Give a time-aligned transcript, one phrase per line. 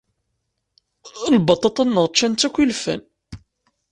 [1.35, 3.01] Lbaṭaṭa-nneɣ ččan-tt akk yilfan.